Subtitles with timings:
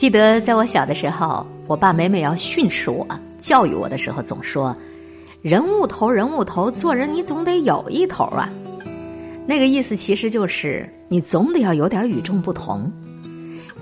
[0.00, 3.06] 记得在我小的时候，我爸每每要训斥我、
[3.38, 4.74] 教育我的时候，总说
[5.44, 8.48] ：“人物头，人物头，做人你总得有一头啊。”
[9.44, 12.90] 那个意思其实就是你总得要有点与众不同。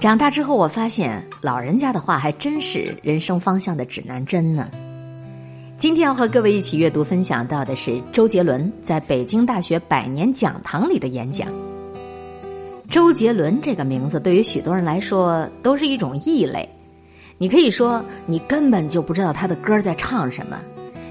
[0.00, 4.68] 长大之后，我发现老人家的话还真是人生方向的指南针呢。
[5.76, 11.46] 今天要和各位一起阅读分享到的是周杰伦在北京大学百年讲堂里的演讲。
[12.88, 16.66] 周杰伦这个名字对于许多人来说都是一种异类，
[17.36, 20.58] 你可以说你根本就不知道他的歌在唱什么，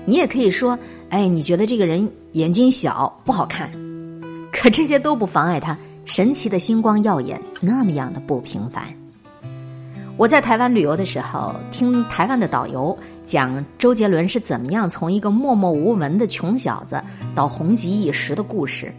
[0.04, 0.78] 你也可以说，
[1.10, 3.72] 哎，你觉得这个人眼睛小不好看，
[4.52, 8.84] 可这些都不妨碍他神奇的星光耀眼，那么样的不平凡。
[10.18, 17.00] 我在台湾旅游的时候，听台湾的导游讲周杰伦是怎么样从一个默默无闻的穷小子
[17.36, 18.92] 到红极一时的故事，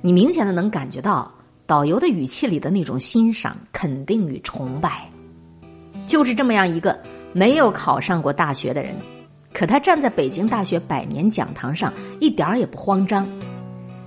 [0.00, 1.30] 你明显的能感觉到。
[1.66, 5.08] 导游的语气里的那种欣赏、肯定与崇拜，
[6.06, 6.98] 就是这么样一个
[7.32, 8.94] 没有考上过大学的人，
[9.52, 13.26] 可他站在北京大学百年讲堂上一点儿也不慌张，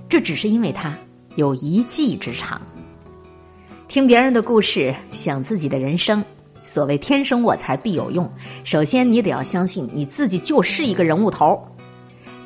[0.08, 0.96] 这只是因为他
[1.34, 2.62] 有一技之长。
[3.88, 6.24] 听别人的故事，想自己的人生。
[6.62, 8.30] 所谓天生我材必有用，
[8.62, 11.60] 首先你得要相信你自己就是一个人物头。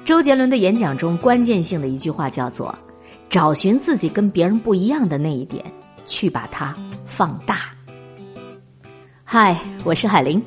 [0.05, 2.75] 周杰伦的演讲中关键性的一句话叫做。
[3.33, 5.65] 找寻自己跟别人不一样的那一点，
[6.07, 7.71] 去把它放大。
[9.25, 10.43] 嗨，我是海玲，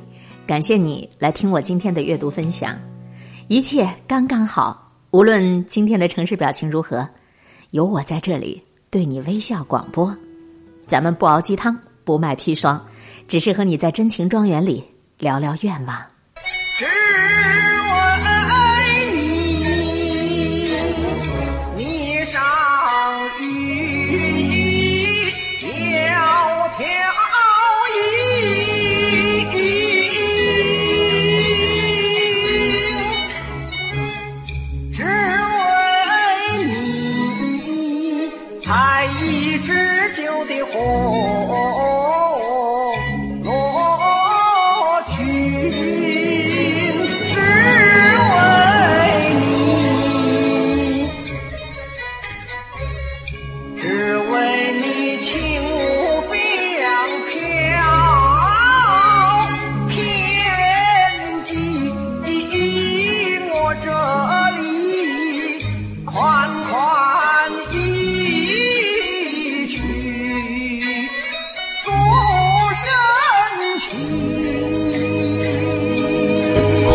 [0.46, 2.78] 感谢你来听我今天的阅读分享，
[3.48, 4.94] 一切刚刚好。
[5.10, 7.10] 无论今天的城市表情如何，
[7.72, 10.16] 有我在这里对你微笑广播。
[10.86, 12.80] 咱们不熬鸡汤，不卖砒霜，
[13.28, 14.84] 只是和你在真情庄园里
[15.18, 16.00] 聊聊愿望。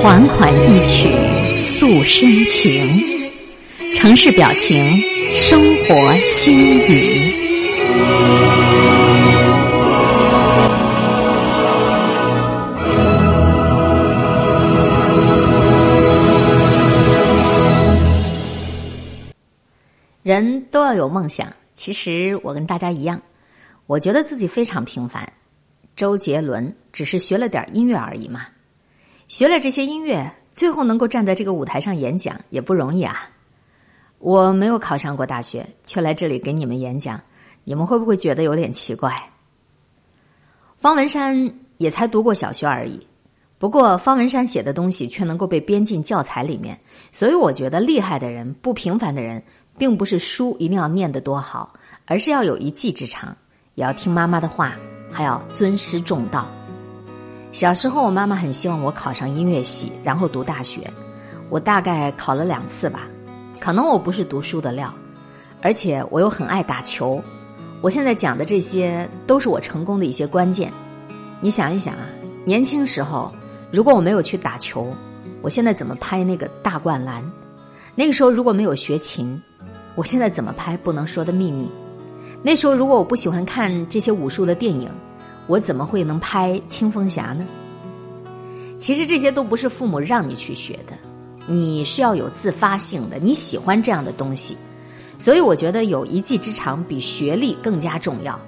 [0.00, 1.10] 款款一曲
[1.58, 2.98] 诉深情，
[3.94, 4.98] 城市表情，
[5.30, 7.30] 生活心语。
[20.22, 23.20] 人都要有梦想，其实我跟大家一样，
[23.86, 25.30] 我觉得自己非常平凡。
[25.94, 28.46] 周杰伦只是学了点音乐而已嘛。
[29.30, 33.30] 学了这些音乐，最后能够站在这个舞台上演讲也不容易啊！
[34.18, 37.20] 我没有考上过大学，却来这里给你们演讲，
[37.62, 39.30] 你们会不会觉得有点奇怪？
[40.78, 43.06] 方文山也才读过小学而已，
[43.56, 46.76] 不过方文山写的东西却能够被编进教材里面，
[47.12, 49.40] 所以我觉得厉害的人、不平凡的人，
[49.78, 51.72] 并不是书一定要念得多好，
[52.04, 53.36] 而是要有一技之长，
[53.76, 54.74] 也要听妈妈的话，
[55.08, 56.50] 还要尊师重道。
[57.52, 60.88] 小时候，我妈妈很希望我考上音乐系，然后读大学。
[61.48, 63.08] 我大概考了两次吧，
[63.58, 64.94] 可能我不是读书的料，
[65.60, 67.20] 而且我又很爱打球。
[67.80, 70.72] 我现在讲的这些都是我成功的一些关键。
[71.40, 72.06] 你想一想啊，
[72.44, 73.32] 年轻时候
[73.72, 74.94] 如果我没有去打球，
[75.42, 77.20] 我现在怎么拍那个大灌篮？
[77.96, 79.42] 那个时候如果没有学琴，
[79.96, 81.68] 我现在怎么拍不能说的秘密？
[82.44, 84.88] 那时候如果我不喜欢看这些武术的电影。
[85.50, 87.44] 我怎么会能拍《青风侠》呢？
[88.78, 90.92] 其实这些都不是父母让你去学的，
[91.48, 94.56] 你是要有自发性的，你喜欢这样的东西。
[95.18, 98.38] 所以我觉得有一技之长比学历更加重要。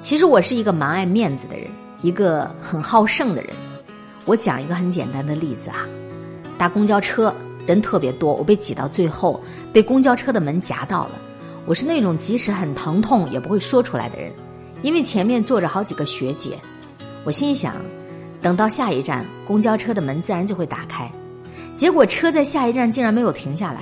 [0.00, 1.66] 其实我是一个蛮爱面子的人，
[2.02, 3.52] 一个很好胜的人。
[4.24, 5.84] 我讲一个很简单的例子啊，
[6.56, 7.34] 搭公交车
[7.66, 9.42] 人特别多，我被挤到最后，
[9.72, 11.18] 被公交车的门夹到了。
[11.66, 14.32] 我是那种即使很疼痛也不会说出来的人。
[14.82, 16.58] 因为前面坐着好几个学姐，
[17.24, 17.74] 我心想，
[18.40, 21.10] 等到下一站公交车的门自然就会打开。
[21.74, 23.80] 结果车在下一站竟然没有停下来，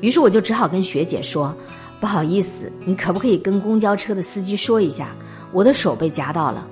[0.00, 1.54] 于是我就只好跟学姐说
[2.00, 5.08] ：“不好意思，你可不可以跟公交车的司机说一下，
[5.52, 6.66] 我的手被夹到了。”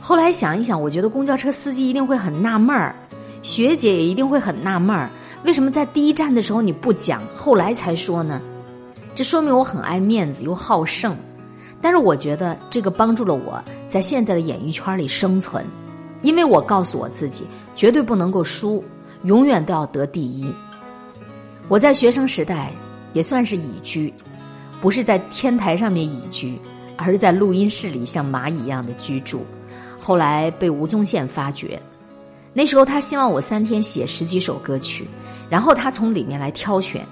[0.00, 2.94] 后来想一想，我觉得公交车司机一定会很纳闷儿，
[3.42, 5.10] 学姐也一定会很纳闷儿，
[5.44, 8.40] 为什么在第一站的时候你不讲，后来才说呢？
[9.14, 11.16] 这说明我很爱面子又好胜。
[11.84, 15.62] 但是我觉得这个帮助了我在现在的演艺圈里生存，
[16.22, 17.44] 因为我告诉我自己
[17.74, 18.82] 绝对不能够输，
[19.24, 20.50] 永远都要得第一。
[21.68, 22.72] 我在学生时代
[23.12, 24.10] 也算是乙居，
[24.80, 26.58] 不是在天台上面乙居，
[26.96, 29.44] 而是在录音室里像蚂蚁一样的居住。
[30.00, 31.78] 后来被吴宗宪发掘，
[32.54, 35.06] 那时候他希望我三天写十几首歌曲，
[35.50, 37.04] 然后他从里面来挑选。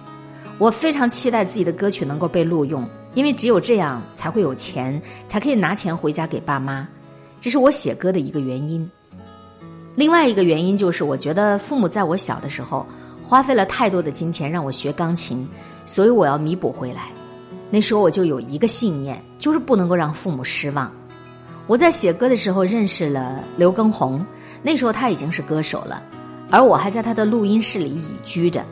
[0.56, 2.88] 我非常期待自己的歌曲能够被录用。
[3.14, 6.86] 因为只有这样才会有钱，才可以拿钱回家给爸妈，
[7.40, 8.88] 这是我写歌的一个原因。
[9.94, 12.86] 另外一个原因就是，我觉得父母在我小的时候
[13.22, 15.46] 花费了太多的金钱让我学钢琴，
[15.84, 17.08] 所以我要弥补回来。
[17.70, 20.90] 那时候我就有一个信念，就是不能够让父母失望。
[21.66, 24.24] 我在写歌的时候认识了刘畊宏，
[24.62, 26.02] 那时候他已经是歌手了，
[26.50, 28.64] 而我还在他的录音室里隐居着，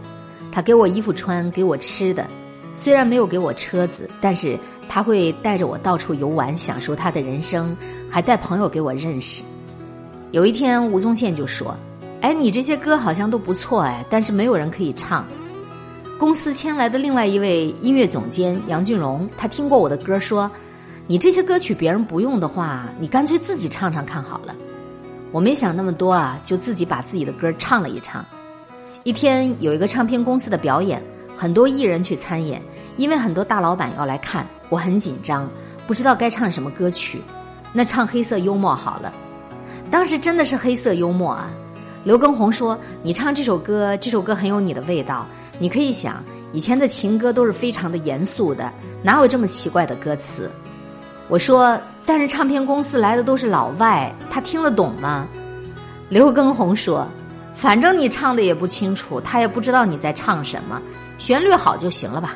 [0.51, 2.27] 他给我衣服穿，给我吃的。
[2.75, 4.59] 虽然没有给我车子，但是
[4.89, 7.77] 他会带着我到处游玩，享受他的人生，
[8.09, 9.43] 还带朋友给我认识。
[10.31, 11.77] 有一天，吴宗宪就说
[12.23, 15.27] ：“哎，你这些歌好像都不错哎，但是没有人可以唱。”
[16.19, 20.51] 公司签来的另外一位音乐总监杨俊荣，他听过我的歌，说
[21.07, 24.55] ：“你这些歌曲别人不用的话，你干脆自己唱唱看好了。”
[25.33, 28.25] 我没想那么多啊，就自己把自己的歌唱了一唱。
[29.03, 31.03] 一天有一个唱片公司的表演。
[31.41, 32.61] 很多艺人去参演，
[32.99, 35.49] 因为很多大老板要来看，我很紧张，
[35.87, 37.23] 不知道该唱什么歌曲。
[37.73, 39.11] 那唱黑色幽默好了，
[39.91, 41.49] 当时真的是黑色幽默啊。
[42.05, 45.27] 刘畊宏说：“你唱这首歌，这首歌很有你的味道。
[45.59, 46.23] 你可以想，
[46.53, 48.71] 以前的情歌都是非常的严肃的，
[49.03, 50.51] 哪有这么奇怪的歌词？”
[51.29, 55.27] 我说：“但是唱片公司来的都是老外，他听得懂吗？”
[56.11, 57.09] 刘畊宏说。
[57.61, 60.81] 反正你唱的也不清楚，他也不知道你在唱什么，
[61.19, 62.35] 旋律好就行了吧？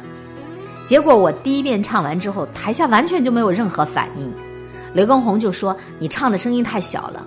[0.84, 4.30] 结果我第一遍唱完之后，台下完全就没有任何反应。
[4.92, 7.24] 刘畊宏就说：“你唱的声音太小了。”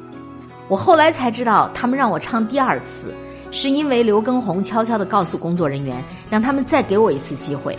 [0.70, 3.12] 我后来才知道，他们让我唱第二次，
[3.50, 7.76] 是因为刘畊宏悄悄的告诉工作人员，让他们再给我一次机会。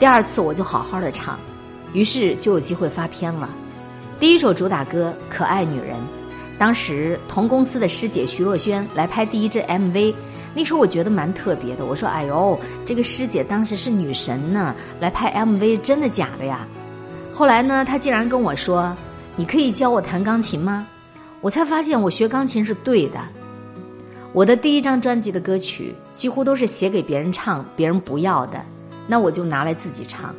[0.00, 1.38] 第二次我就好好的唱，
[1.92, 3.48] 于是就有机会发片了。
[4.18, 5.96] 第一首主打歌《可爱女人》。
[6.58, 10.14] 当时同公司的师姐徐若瑄来拍第一支 MV，
[10.54, 11.84] 那时候我觉得蛮特别的。
[11.84, 16.66] 我说：“哎呦，这个师姐当时是女神呢，来拍 MV 真的假的呀？”
[17.30, 18.96] 后来呢，她竟然跟我说
[19.36, 20.86] ：“你可以教我弹钢琴吗？”
[21.42, 23.20] 我才发现我学钢琴是对的。
[24.32, 28.60] 我的第一张专辑的歌曲几乎都是写给别人唱，别人不要的，
[29.06, 30.34] 那我就拿来自己唱。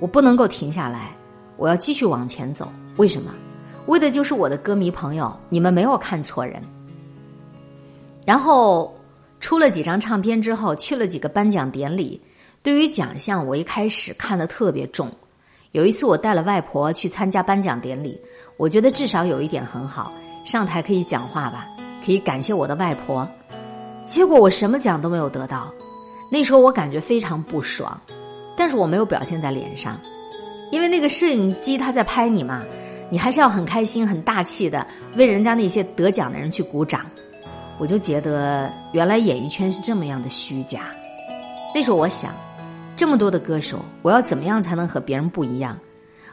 [0.00, 1.16] 我不能够停下来，
[1.56, 2.70] 我要继续往前走。
[2.96, 3.32] 为什么？
[3.88, 6.62] 为的就是我的歌迷朋友，你们没有看错人。
[8.26, 8.94] 然后
[9.40, 12.20] 出了几张唱片之后，去了几个颁奖典礼。
[12.62, 15.10] 对于奖项，我一开始看得特别重。
[15.72, 18.20] 有一次，我带了外婆去参加颁奖典礼，
[18.58, 20.12] 我觉得至少有一点很好，
[20.44, 21.66] 上台可以讲话吧，
[22.04, 23.26] 可以感谢我的外婆。
[24.04, 25.72] 结果我什么奖都没有得到，
[26.30, 27.98] 那时候我感觉非常不爽，
[28.54, 29.98] 但是我没有表现在脸上，
[30.70, 32.62] 因为那个摄影机他在拍你嘛。
[33.10, 37.06] 你还是要很开心、很大气的为人家那些得奖的人去鼓掌，
[37.78, 40.90] 我就觉得原来演艺圈是这么样的虚假。
[41.74, 42.32] 那时候我想，
[42.96, 45.78] 这么多的歌手，我要怎么样才能和别人不一样？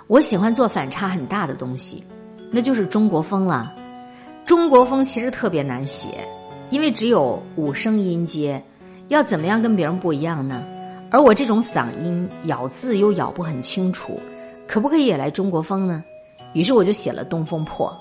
[0.08, 2.04] 我喜欢做反差很大的东西，
[2.52, 3.74] 那就是中国风了。
[4.46, 6.10] 中国风其实特别难写，
[6.70, 8.62] 因为只有五声音阶，
[9.08, 10.64] 要怎么样跟别人不一样呢？
[11.10, 14.20] 而我这种嗓音咬字又咬不很清楚，
[14.68, 16.04] 可不可以也来中国风呢？
[16.56, 17.96] 于是我就写了《东风破》，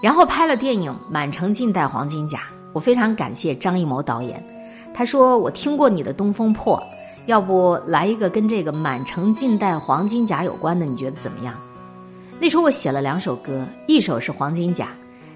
[0.00, 2.38] 然后拍了电影《满城尽带黄金甲》。
[2.72, 4.42] 我非常感谢张艺谋导演，
[4.94, 6.78] 他说我听过你的《东风破》，
[7.26, 10.86] 要不来一个跟这个“满城尽带黄金甲”有关的？
[10.86, 11.52] 你觉得怎么样？
[12.38, 14.86] 那时候我写了两首歌，一首是《黄金甲》，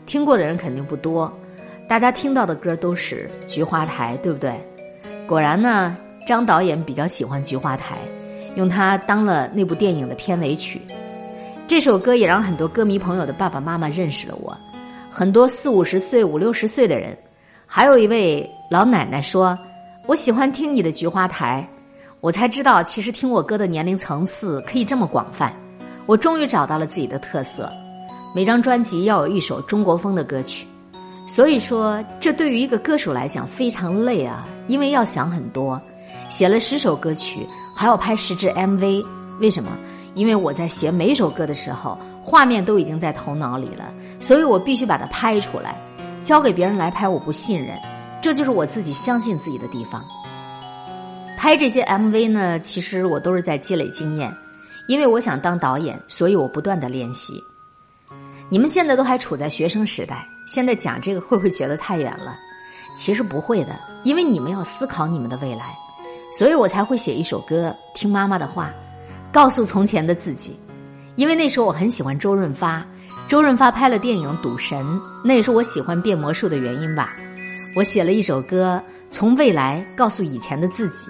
[0.06, 1.30] 听过的人肯定不多，
[1.88, 4.54] 大家听到的歌都是《菊花台》，对不对？
[5.26, 5.96] 果然呢，
[6.28, 7.98] 张导演比较喜欢《菊花台》，
[8.56, 10.80] 用它当了那部电影的片尾曲。
[11.66, 14.54] 这首歌也让很多歌迷朋友的爸爸妈妈认识了我，
[15.10, 17.16] 很多四五十岁、五六十岁的人，
[17.66, 19.56] 还有一位老奶奶说
[20.06, 21.66] ：“我喜欢听你的《菊花台》。”
[22.20, 25.54] 我才知道，其实听我歌的年龄层次可以这么广泛。
[26.04, 27.66] 我终于找到了自己的特色，
[28.34, 30.66] 每张专辑要有一首中国风的歌曲。
[31.26, 35.80] 所以说，这对于一个歌手来讲非常累啊，因为要想很多，
[36.28, 39.02] 写了十首歌曲，还要拍十支 MV。
[39.40, 39.70] 为什么？
[40.14, 45.76] 因为我在写每首歌的时候，画面都已经在头脑里了，所以我必须把它拍出来，
[46.22, 47.76] 交给别人来拍，我不信任，
[48.22, 50.04] 这就是我自己相信自己的地方。
[51.36, 54.32] 拍这些 MV 呢，其实我都是在积累经验，
[54.88, 57.34] 因为我想当导演，所以我不断的练习。
[58.48, 62.36] 你们现在都还处在学生时代，现在讲这个会不会觉得太远了？
[62.96, 65.74] 其实不会的，因为你们要思考你们的未来，
[66.38, 68.72] 所以我才会写一首歌，听妈妈的话，
[69.34, 70.56] 告诉从前的自己。
[71.16, 72.86] 因为那时候我很喜欢周润发，
[73.26, 74.78] 周润发拍了电影《赌神》，
[75.24, 77.16] 那也是我喜欢变魔术的原因吧。
[77.76, 81.08] 我写了一首歌，从未来告诉以前的自己，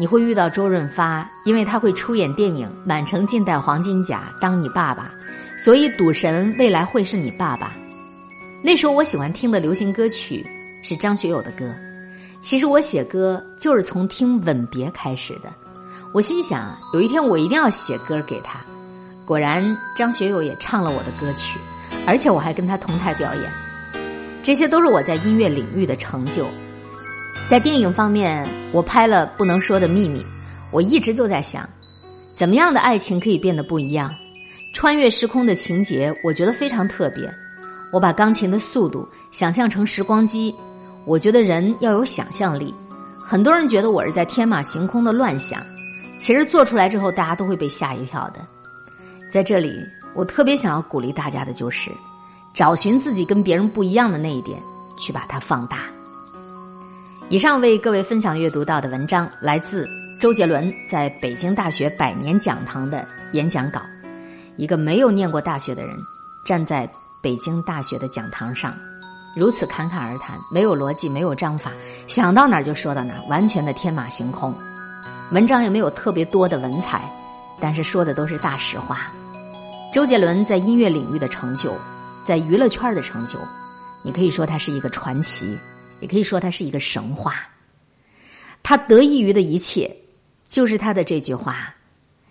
[0.00, 5.10] 你会遇到周润发，因为他会出演电影《满城尽带黄金甲》，当你爸爸，
[5.62, 7.76] 所以赌神未来会是你爸爸。
[8.62, 10.44] 那时候我喜欢听的流行歌曲。
[10.80, 11.74] 是张学友的歌，
[12.40, 15.52] 其实我写歌就是从听《吻别》开始的。
[16.12, 18.58] 我心想，有一天我一定要写歌给他。
[19.24, 21.58] 果然，张学友也唱了我的歌曲，
[22.06, 23.44] 而且我还跟他同台表演。
[24.42, 26.46] 这些都是我在音乐领域的成就。
[27.46, 30.20] 在电影方面，我拍了《不能说的秘密》，
[30.70, 31.68] 我一直就在想，
[32.34, 34.14] 怎么样的爱情可以变得不一样？
[34.72, 37.30] 穿越时空的情节，我觉得非常特别。
[37.92, 40.54] 我把钢琴的速度想象成时光机。
[41.04, 42.74] 我觉得人要有想象力，
[43.18, 45.62] 很多人觉得我是在天马行空的乱想，
[46.20, 48.40] 其实做出来之后，大家都会被吓一跳的。
[49.32, 49.72] 在这里，
[50.14, 51.90] 我特别想要鼓励大家的就是，
[52.54, 54.60] 找寻自己跟别人不一样的那一点，
[54.98, 55.82] 去把它放大。
[57.28, 59.86] 以上为各位分享阅读到的文章，来自
[60.18, 63.80] 周杰伦在北京大学百年讲堂的演讲稿。
[64.56, 65.94] 一个没有念过大学的人，
[66.44, 66.90] 站在
[67.22, 68.74] 北京大学的讲堂上。
[69.36, 71.70] 如此侃侃而谈，没有逻辑，没有章法，
[72.08, 74.52] 想到哪儿就说到哪儿，完全的天马行空。
[75.30, 77.06] 文章也没有特别多的文采，
[77.60, 79.12] 但是说的都是大实话。
[79.92, 81.70] 周杰伦在音乐领域的成就，
[82.24, 83.38] 在娱乐圈的成就，
[84.02, 85.58] 你可以说他是一个传奇，
[86.00, 87.34] 也可以说他是一个神话。
[88.62, 89.94] 他得益于的一切，
[90.46, 91.74] 就是他的这句话：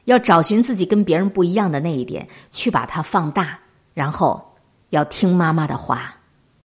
[0.05, 3.59] 要找寻自己跟别人不一样的那一点，去把它放大，
[3.93, 4.57] 然后
[4.89, 6.16] 要听妈妈的话。